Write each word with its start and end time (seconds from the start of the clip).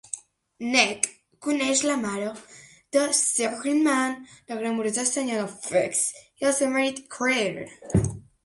Nick 0.75 1.09
coneix 1.47 1.83
la 1.89 1.97
mare 2.05 2.31
de 2.97 3.03
Stringham, 3.19 4.15
la 4.49 4.57
glamurosa 4.63 5.07
senyora 5.11 5.47
Foxe, 5.69 6.27
i 6.41 6.49
el 6.51 6.57
seu 6.63 6.73
marit, 6.79 7.07
Cdr. 7.19 8.13